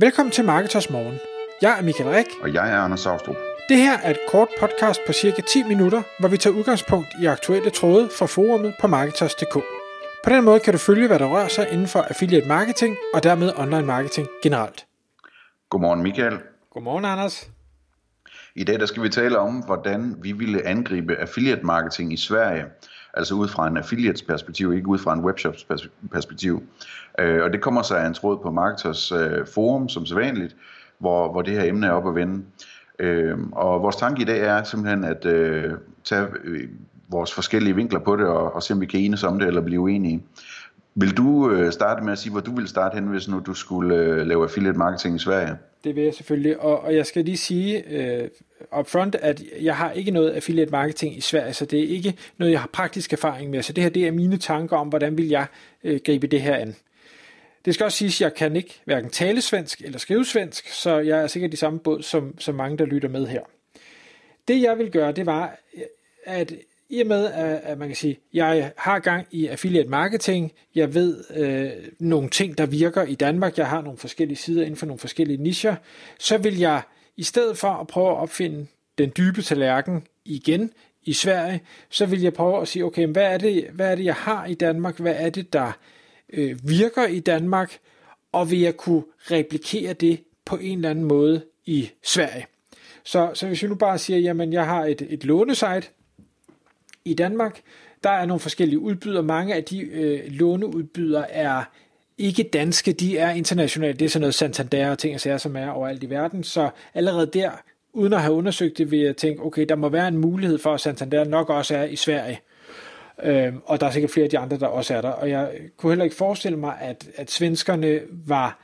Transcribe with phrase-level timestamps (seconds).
[0.00, 1.18] Velkommen til Marketers Morgen.
[1.62, 2.26] Jeg er Michael Rik.
[2.42, 3.36] Og jeg er Anders Saustrup.
[3.68, 7.26] Det her er et kort podcast på cirka 10 minutter, hvor vi tager udgangspunkt i
[7.26, 9.54] aktuelle tråde fra forumet på Marketers.dk.
[10.24, 13.22] På den måde kan du følge, hvad der rører sig inden for affiliate marketing og
[13.22, 14.86] dermed online marketing generelt.
[15.70, 16.38] Godmorgen Michael.
[16.72, 17.50] Godmorgen Anders.
[18.54, 22.64] I dag der skal vi tale om, hvordan vi ville angribe affiliate marketing i Sverige.
[23.18, 25.66] Altså ud fra en affiliates perspektiv, ikke ud fra en webshops
[26.12, 26.62] perspektiv.
[27.18, 30.56] Øh, og det kommer sig af en tråd på Marketers øh, forum, som sædvanligt,
[30.98, 32.44] hvor, hvor det her emne er op at vende.
[32.98, 35.72] Øh, og vores tanke i dag er simpelthen at øh,
[36.04, 36.68] tage øh,
[37.10, 39.60] vores forskellige vinkler på det, og, og se om vi kan enes om det, eller
[39.60, 40.22] blive uenige.
[40.94, 43.54] Vil du øh, starte med at sige, hvor du vil starte hen, hvis nu du
[43.54, 45.56] skulle øh, lave affiliate marketing i Sverige?
[45.84, 48.28] Det vil jeg selvfølgelig, og, og jeg skal lige sige øh,
[48.78, 52.52] upfront, at jeg har ikke noget affiliate marketing i Sverige, så det er ikke noget,
[52.52, 53.62] jeg har praktisk erfaring med.
[53.62, 55.46] Så det her det er mine tanker om, hvordan vil jeg
[55.84, 56.76] øh, gribe det her an.
[57.64, 60.98] Det skal også siges, at jeg kan ikke hverken tale svensk eller skrive svensk, så
[60.98, 63.40] jeg er sikkert i samme båd som, som mange, der lytter med her.
[64.48, 65.82] Det jeg vil gøre, det var, øh,
[66.24, 66.52] at
[66.90, 67.26] i og med,
[67.64, 72.58] at, man kan sige, jeg har gang i affiliate marketing, jeg ved øh, nogle ting,
[72.58, 75.76] der virker i Danmark, jeg har nogle forskellige sider inden for nogle forskellige nischer,
[76.18, 76.82] så vil jeg
[77.16, 78.66] i stedet for at prøve at opfinde
[78.98, 80.72] den dybe tallerken igen
[81.02, 84.04] i Sverige, så vil jeg prøve at sige, okay, hvad er det, hvad er det
[84.04, 85.72] jeg har i Danmark, hvad er det, der
[86.32, 87.78] øh, virker i Danmark,
[88.32, 92.46] og vil jeg kunne replikere det på en eller anden måde i Sverige.
[93.04, 95.82] Så, så hvis vi nu bare siger, jamen jeg har et, et lånesite
[97.04, 97.60] i Danmark,
[98.04, 99.22] der er nogle forskellige udbydere.
[99.22, 101.64] Mange af de øh, låneudbydere er
[102.18, 103.92] ikke danske, de er internationale.
[103.92, 106.44] Det er sådan noget Santander og ting og sager, som er overalt i verden.
[106.44, 107.50] Så allerede der,
[107.92, 110.74] uden at have undersøgt det, vil jeg tænke, okay, der må være en mulighed for,
[110.74, 112.40] at Santander nok også er i Sverige.
[113.22, 115.08] Øhm, og der er sikkert flere af de andre, der også er der.
[115.08, 118.58] Og jeg kunne heller ikke forestille mig, at, at svenskerne var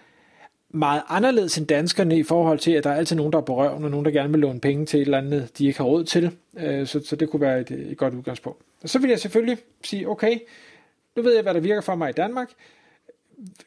[0.75, 3.56] meget anderledes end danskerne i forhold til, at der er altid nogen, der er på
[3.56, 5.84] røven, og nogen, der gerne vil låne penge til et eller andet, de ikke har
[5.84, 6.31] råd til.
[6.56, 8.61] Øh, så, så det kunne være et, et godt udgangspunkt.
[8.83, 10.38] Og så vil jeg selvfølgelig sige, okay,
[11.16, 12.48] nu ved jeg, hvad der virker for mig i Danmark.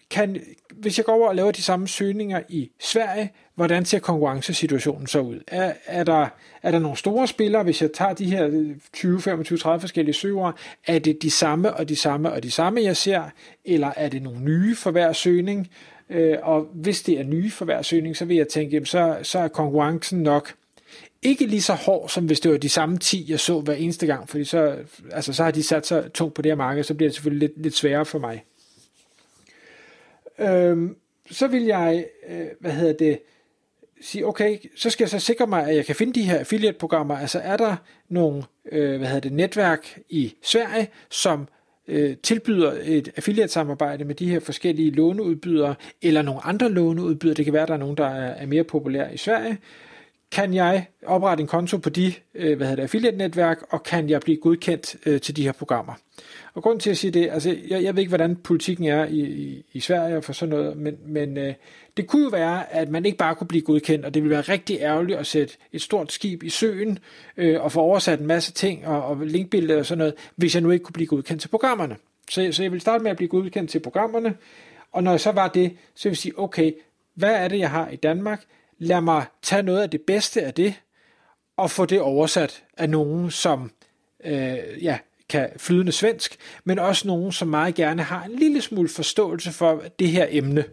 [0.09, 0.42] Kan,
[0.74, 5.20] hvis jeg går over og laver de samme søgninger i Sverige, hvordan ser konkurrencesituationen så
[5.20, 5.40] ud?
[5.48, 6.28] Er, er, der,
[6.64, 10.54] er der nogle store spillere, hvis jeg tager de her 20, 25, 30 forskellige søgere,
[10.88, 13.24] er det de samme og de samme og de samme, jeg ser,
[13.66, 15.70] eller er det nogle nye for hver søgning?
[16.09, 19.40] Øh, og hvis det er nye for hver søgning, så vil jeg tænke, så, så
[19.40, 20.53] er konkurrencen nok
[21.22, 24.06] ikke lige så hård, som hvis det var de samme 10, jeg så hver eneste
[24.06, 24.78] gang, fordi så,
[25.12, 27.50] altså, så har de sat sig tungt på det her marked, så bliver det selvfølgelig
[27.50, 28.44] lidt, lidt sværere for mig.
[30.40, 30.95] Øhm,
[31.31, 33.19] så vil jeg, øh, hvad hedder det,
[34.01, 37.18] sige, okay, så skal jeg så sikre mig, at jeg kan finde de her affiliate-programmer.
[37.18, 37.75] Altså er der
[38.09, 41.47] nogle, øh, hvad hedder det, netværk i Sverige, som
[41.88, 47.53] øh, tilbyder et affiliate-samarbejde med de her forskellige låneudbydere, eller nogle andre låneudbydere, det kan
[47.53, 49.58] være, at der er nogen, der er, er mere populære i Sverige,
[50.32, 54.22] kan jeg oprette en konto på de øh, hvad hedder det, affiliate-netværk, og kan jeg
[54.22, 55.94] blive godkendt øh, til de her programmer.
[56.54, 59.20] Og grund til at sige det, altså jeg, jeg ved ikke, hvordan politikken er i,
[59.20, 61.54] i, i Sverige for sådan noget, men, men øh,
[61.98, 64.42] det kunne jo være, at man ikke bare kunne blive godkendt, og det ville være
[64.42, 67.00] rigtig ærgerligt at sætte et stort skib i søen
[67.38, 70.64] øh, og få oversat en masse ting og, og linkbilleder og sådan noget, hvis jeg
[70.64, 71.96] nu ikke kunne blive godkendt til programmerne.
[72.30, 74.36] Så, så jeg vil starte med at blive godkendt til programmerne,
[74.92, 76.72] og når jeg så var det, så vil jeg sige, okay,
[77.14, 78.44] hvad er det, jeg har i Danmark?
[78.78, 80.74] Lad mig tage noget af det bedste af det,
[81.58, 83.72] og få det oversat af nogen, som
[84.26, 84.98] øh, ja,
[85.30, 89.84] kan flydende svensk, men også nogen, som meget gerne har en lille smule forståelse for
[90.00, 90.64] det her emne.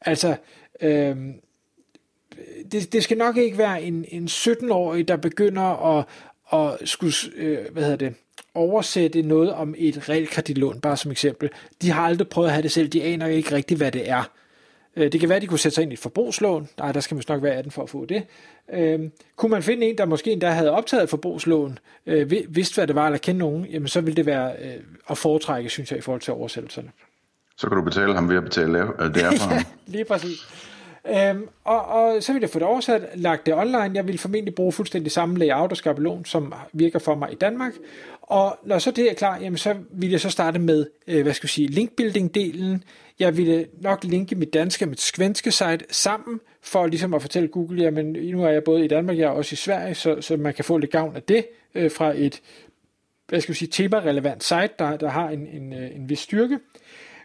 [0.00, 0.36] Altså,
[0.80, 1.16] øh,
[2.72, 6.04] det, det skal nok ikke være en, en 17-årig, der begynder at,
[6.52, 8.14] at skulle, øh, hvad hedder det,
[8.54, 11.50] oversætte noget om et realkreditlån, bare som eksempel.
[11.82, 14.30] De har aldrig prøvet at have det selv, de aner ikke rigtigt, hvad det er.
[14.98, 16.68] Øh, det kan være, at de kunne sætte sig ind i et forbrugslån.
[16.78, 18.22] Nej, der skal man nok være 18 for at få det.
[18.72, 19.00] Øh,
[19.36, 22.94] kunne man finde en, der måske endda havde optaget et forbrugslån, øh, vidste hvad det
[22.94, 24.74] var, eller kendte nogen, jamen så ville det være øh,
[25.10, 26.90] at foretrække, synes jeg, i forhold til oversættelserne.
[27.56, 29.64] Så kan du betale ham ved at betale det er for ham.
[29.86, 30.48] lige præcis.
[31.06, 33.90] Øhm, og, og så vil jeg få det oversat, lagt det online.
[33.94, 37.72] Jeg vil formentlig bruge fuldstændig samme layout og skabelon, som virker for mig i Danmark.
[38.22, 41.34] Og når så det er klar, jamen så vil jeg så starte med, øh, hvad
[41.34, 42.82] skal jeg sige, linkbuilding-delen.
[43.18, 47.22] Jeg ville øh, nok linke mit danske og mit svenske site sammen, for ligesom at
[47.22, 50.20] fortælle Google, jamen nu er jeg både i Danmark, jeg er også i Sverige, så,
[50.20, 52.40] så man kan få lidt gavn af det øh, fra et,
[53.28, 56.58] hvad skal jeg sige, tema-relevant site, der, der har en, en, øh, en vis styrke.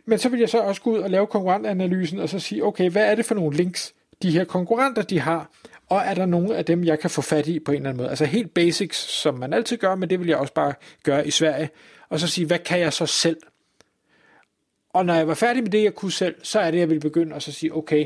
[0.06, 2.90] Men så vil jeg så også gå ud og lave konkurrentanalysen, og så sige, okay,
[2.90, 5.50] hvad er det for nogle links, de her konkurrenter, de har,
[5.90, 7.98] og er der nogen af dem, jeg kan få fat i på en eller anden
[7.98, 8.10] måde?
[8.10, 10.74] Altså helt basics, som man altid gør, men det vil jeg også bare
[11.04, 11.70] gøre i Sverige.
[12.10, 13.38] Og så sige, hvad kan jeg så selv?
[14.90, 17.00] Og når jeg var færdig med det, jeg kunne selv, så er det, jeg vil
[17.00, 18.06] begynde at så sige, okay,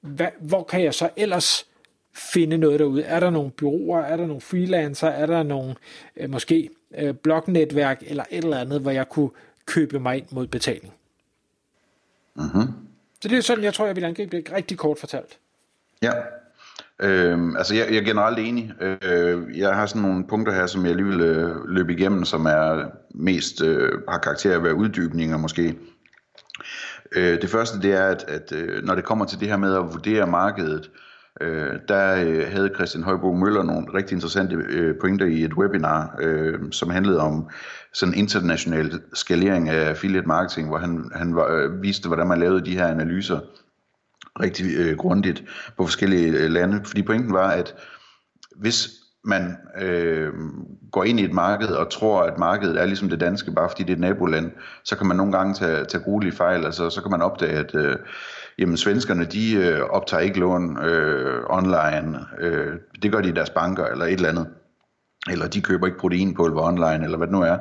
[0.00, 1.66] hvad, hvor kan jeg så ellers
[2.14, 3.02] finde noget derude?
[3.02, 5.74] Er der nogle byråer, er der nogle freelancer, er der nogle
[6.16, 9.30] øh, måske øh, blognetværk eller et eller andet, hvor jeg kunne
[9.66, 10.92] købe mig ind mod betaling?
[12.36, 12.72] Mm-hmm.
[13.22, 15.38] Så det er sådan, jeg tror, jeg vil angribe det rigtig kort fortalt.
[16.02, 16.12] Ja,
[17.02, 18.72] Øh, altså jeg, jeg er generelt enig.
[18.80, 22.46] Øh, jeg har sådan nogle punkter her, som jeg lige vil øh, løbe igennem, som
[22.46, 22.84] er
[23.14, 25.74] mest øh, har karakter af at være uddybninger måske.
[27.12, 29.74] Øh, det første det er, at, at øh, når det kommer til det her med
[29.74, 31.05] at vurdere markedet, øh,
[31.40, 36.16] Øh, der øh, havde Christian Højbo Møller nogle rigtig interessante øh, pointer i et webinar,
[36.20, 37.48] øh, som handlede om
[37.92, 42.64] sådan international skalering af affiliate marketing, hvor han, han var, øh, viste, hvordan man lavede
[42.64, 43.40] de her analyser
[44.40, 45.44] rigtig øh, grundigt
[45.76, 46.80] på forskellige øh, lande.
[46.84, 47.74] Fordi pointen var, at
[48.56, 48.88] hvis
[49.26, 50.32] man øh,
[50.92, 53.82] går ind i et marked og tror, at markedet er ligesom det danske, bare fordi
[53.82, 54.50] det er et naboland,
[54.84, 56.64] så kan man nogle gange tage, tage gruelige fejl.
[56.64, 57.96] Altså, så kan man opdage, at øh,
[58.58, 62.18] jamen, svenskerne de øh, optager ikke lån øh, online.
[62.38, 64.46] Øh, det gør de i deres banker eller et eller andet.
[65.30, 67.58] Eller de køber ikke proteinpulver online, eller hvad det nu er.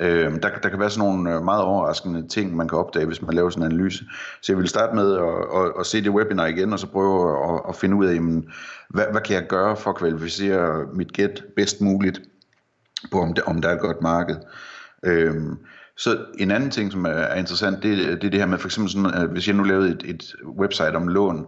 [0.00, 3.22] Øh, der, der kan være sådan nogle øh, meget overraskende ting, man kan opdage, hvis
[3.22, 4.04] man laver sådan en analyse.
[4.42, 7.54] Så jeg vil starte med at, at, at se det webinar igen, og så prøve
[7.54, 8.48] at, at finde ud af, jamen,
[8.88, 12.20] hvad, hvad kan jeg gøre for at kvalificere mit gæt bedst muligt
[13.12, 14.36] på, om, det, om der er et godt marked.
[15.02, 15.34] Øh,
[15.96, 18.92] så en anden ting, som er interessant, det, det er det her med, for eksempel
[18.92, 21.46] sådan, at hvis jeg nu lavede et, et website om lån,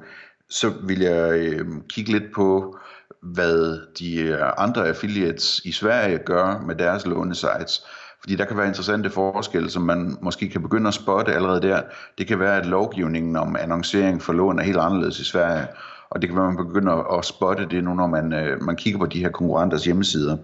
[0.49, 2.79] så vil jeg øh, kigge lidt på,
[3.23, 7.87] hvad de øh, andre affiliates i Sverige gør med deres lånesites.
[8.25, 11.83] Fordi der kan være interessante forskelle, som man måske kan begynde at spotte allerede der.
[12.19, 15.67] Det kan være, at lovgivningen om annoncering for lån er helt anderledes i Sverige.
[16.11, 18.77] Og det kan være, at man begynder at spotte det nu, når man, øh, man
[18.77, 20.37] kigger på de her konkurrenters hjemmesider.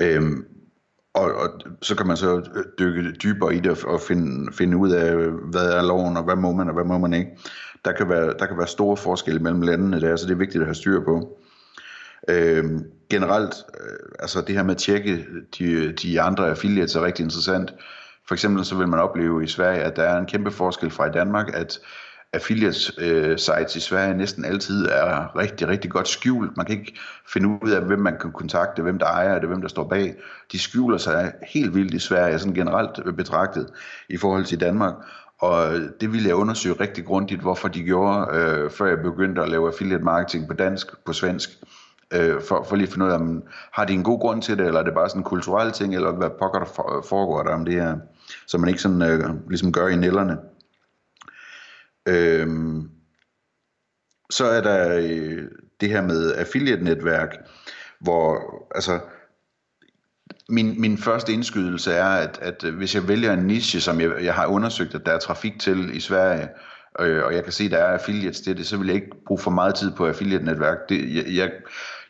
[0.00, 0.44] Øhm,
[1.14, 1.48] og, og
[1.82, 5.72] så kan man så øh, dykke dybere i det og finde, finde ud af, hvad
[5.72, 7.30] er loven, og hvad må man, og hvad må man ikke.
[7.84, 10.62] Der kan være, der kan være store forskelle mellem landene der, så det er vigtigt
[10.62, 11.38] at have styr på.
[12.28, 15.26] Øhm, generelt, øh, altså det her med at tjekke
[15.58, 17.74] de, de andre affiliates er rigtig interessant.
[18.28, 21.06] For eksempel så vil man opleve i Sverige, at der er en kæmpe forskel fra
[21.06, 21.78] i Danmark, at
[22.32, 26.56] affiliates øh, sites i Sverige næsten altid er rigtig, rigtig godt skjult.
[26.56, 26.94] Man kan ikke
[27.32, 30.14] finde ud af, hvem man kan kontakte, hvem der ejer det, hvem der står bag.
[30.52, 33.66] De skjuler sig helt vildt i Sverige, sådan generelt betragtet
[34.08, 34.94] i forhold til Danmark.
[35.38, 39.48] Og det ville jeg undersøge rigtig grundigt, hvorfor de gjorde, øh, før jeg begyndte at
[39.48, 41.50] lave affiliate marketing på dansk, på svensk
[42.12, 43.42] øh, for, for lige at finde ud af, om,
[43.72, 45.94] har de en god grund til det, eller er det bare sådan en kulturel ting,
[45.94, 47.96] eller hvad pokker der foregår der om det her,
[48.46, 50.38] så man ikke sådan øh, ligesom gør i nælderne.
[52.08, 52.48] Øh,
[54.30, 55.48] så er der øh,
[55.80, 57.36] det her med affiliate-netværk,
[58.00, 58.38] hvor
[58.74, 59.00] altså
[60.48, 64.34] min, min første indskydelse er, at, at hvis jeg vælger en niche, som jeg, jeg
[64.34, 66.48] har undersøgt, at der er trafik til i Sverige,
[67.00, 69.10] øh, og jeg kan se, at der er affiliates til det, så vil jeg ikke
[69.26, 70.78] bruge for meget tid på affiliate-netværk.
[70.88, 71.50] Det, jeg, jeg,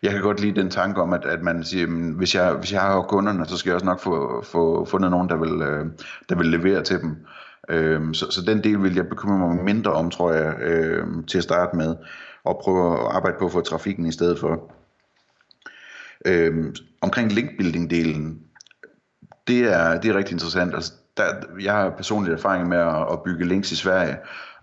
[0.03, 2.73] jeg kan godt lide den tanke om, at, at man siger, at hvis jeg, hvis
[2.73, 5.87] jeg har kunderne, så skal jeg også nok få, få fundet nogen, der vil, øh,
[6.29, 7.17] der vil levere til dem.
[7.69, 11.39] Øh, så, så den del vil jeg bekymre mig mindre om, tror jeg, øh, til
[11.39, 11.97] at starte med,
[12.45, 14.73] og prøve at arbejde på at få trafikken i stedet for.
[16.27, 18.39] Øh, omkring linkbuilding-delen,
[19.47, 20.75] det er, det er rigtig interessant.
[20.75, 21.25] Altså, der,
[21.61, 24.17] jeg har personlig erfaring med at, at bygge links i Sverige,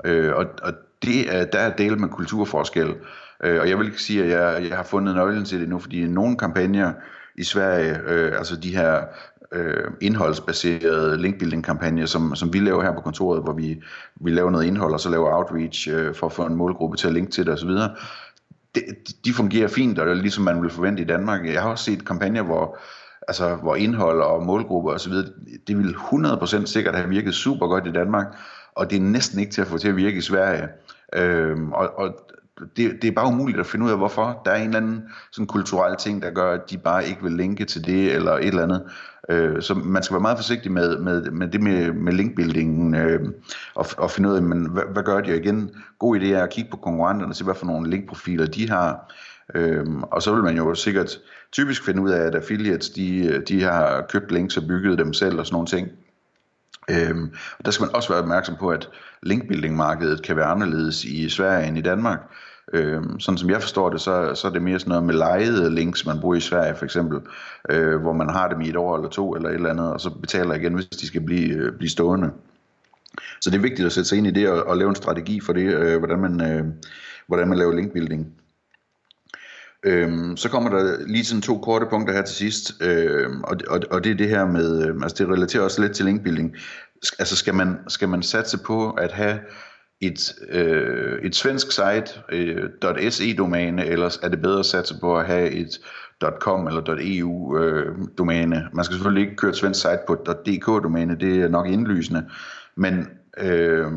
[0.06, 2.95] øh, og, og det er, der er del med kulturforskel.
[3.44, 5.80] Øh, og jeg vil ikke sige, at jeg, jeg har fundet nøglen til det nu,
[5.80, 6.94] fordi nogle kampagner
[7.35, 9.04] i Sverige, øh, altså de her
[9.52, 13.81] øh, indholdsbaserede linkbuilding-kampagner, som, som vi laver her på kontoret, hvor vi,
[14.16, 17.07] vi laver noget indhold, og så laver outreach øh, for at få en målgruppe til
[17.07, 17.69] at linke til det osv.,
[18.75, 18.83] det,
[19.25, 21.45] de fungerer fint, og det er ligesom man vil forvente i Danmark.
[21.45, 22.78] Jeg har også set kampagner, hvor,
[23.28, 25.14] altså, hvor indhold og målgrupper osv.,
[25.68, 28.28] det vil 100% sikkert have virket super godt i Danmark,
[28.75, 30.68] og det er næsten ikke til at få til at virke i Sverige.
[31.16, 32.16] Øhm, og, og
[32.78, 34.42] det, det er bare umuligt at finde ud af, hvorfor.
[34.45, 37.31] Der er en eller anden sådan kulturel ting, der gør, at de bare ikke vil
[37.31, 38.83] linke til det, eller et eller andet.
[39.30, 43.19] Øh, så man skal være meget forsigtig med, med, med det med, med linkbuildingen, øh,
[43.75, 45.31] og, og finde ud af, men, hvad, hvad gør de?
[45.31, 48.45] Og igen, god idé er at kigge på konkurrenterne, og se, hvad for nogle linkprofiler
[48.45, 49.13] de har.
[49.56, 51.19] Øh, og så vil man jo sikkert
[51.51, 55.39] typisk finde ud af, at affiliates, de, de har købt links og bygget dem selv
[55.39, 55.87] og sådan nogle ting.
[56.89, 58.89] Øhm, og der skal man også være opmærksom på, at
[59.23, 62.19] linkbuilding-markedet kan være anderledes i Sverige end i Danmark.
[62.73, 65.76] Øh, sådan som jeg forstår det, så, så er det mere sådan noget med lejede
[65.76, 67.19] links, man bruger i Sverige for eksempel,
[67.69, 70.02] øh, hvor man har dem i et år eller to eller et eller andet, og
[70.02, 72.31] så betaler igen, hvis de skal blive, øh, blive stående.
[73.42, 75.40] Så det er vigtigt at sætte sig ind i det og, og lave en strategi
[75.40, 76.66] for det, øh, hvordan, man, øh,
[77.28, 78.28] hvordan man laver linkbuilding.
[79.83, 83.80] Øhm, så kommer der lige sådan to korte punkter her til sidst, øhm, og, og,
[83.92, 86.56] og det er det her med, øh, altså det relaterer også lidt til linkbuilding.
[87.19, 89.40] Altså skal man, skal man satse på at have
[90.01, 92.69] et, øh, et svensk site, øh,
[93.09, 95.79] .se-domæne, eller er det bedre at satse på at have et
[96.39, 98.57] .com eller .eu-domæne.
[98.57, 100.15] Øh, Man skal selvfølgelig ikke køre et svensk site på
[100.45, 102.25] .dk-domæne, det er nok indlysende,
[102.75, 103.87] men øh,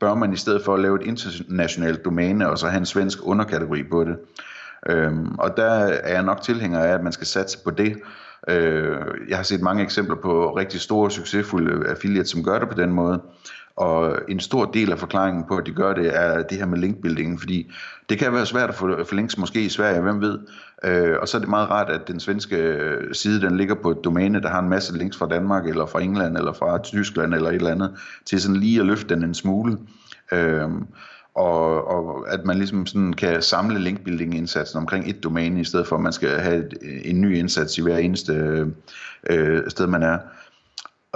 [0.00, 3.18] bør man i stedet for at lave et internationalt domæne, og så have en svensk
[3.22, 4.16] underkategori på det.
[4.88, 7.96] Øhm, og der er jeg nok tilhænger af, at man skal satse på det,
[8.48, 8.96] Øh,
[9.28, 12.92] jeg har set mange eksempler på rigtig store, succesfulde affiliates, som gør det på den
[12.92, 13.22] måde.
[13.76, 16.78] Og en stor del af forklaringen på, at de gør det, er det her med
[16.78, 17.72] linkbuildingen, fordi
[18.08, 20.38] det kan være svært at få, få links måske i Sverige, hvem ved.
[20.84, 23.90] Øh, og så er det meget rart, at den svenske øh, side, den ligger på
[23.90, 27.34] et domæne, der har en masse links fra Danmark, eller fra England, eller fra Tyskland,
[27.34, 29.78] eller et eller andet, til sådan lige at løfte den en smule.
[30.32, 30.70] Øh,
[31.36, 35.96] og, og at man ligesom sådan kan samle linkbuilding-indsatsen omkring et domæne, i stedet for
[35.96, 38.32] at man skal have et, en ny indsats i hver eneste
[39.30, 40.18] øh, sted, man er.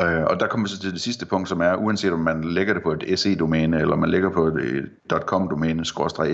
[0.02, 2.45] Øh, og der kommer vi så til det sidste punkt, som er, uanset om man
[2.45, 4.90] lægger det på et SE-domæne, eller man lægger på et
[5.26, 5.85] .com-domæne,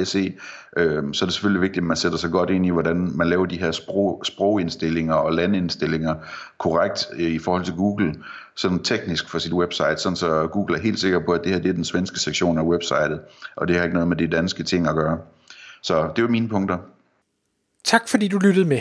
[0.04, 0.34] SE,
[0.76, 3.28] øh, så er det selvfølgelig vigtigt, at man sætter sig godt ind i, hvordan man
[3.28, 6.14] laver de her sprog, sprogindstillinger og landindstillinger
[6.58, 8.14] korrekt øh, i forhold til Google,
[8.56, 11.58] sådan teknisk for sit website, sådan så Google er helt sikker på, at det her
[11.58, 13.20] det er den svenske sektion af websitet,
[13.56, 15.18] og det har ikke noget med de danske ting at gøre.
[15.82, 16.78] Så det var mine punkter.
[17.84, 18.80] Tak fordi du lyttede med.